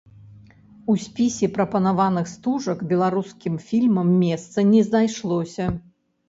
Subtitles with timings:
[0.93, 5.69] У спісе прапанаваных стужак беларускім фільмам месца не знайшлося.